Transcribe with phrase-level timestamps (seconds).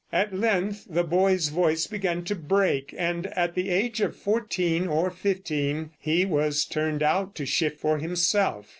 [0.11, 5.11] At length the boy's voice began to break, and at the age of fourteen or
[5.11, 8.65] fifteen, he was turned out to shift for himself.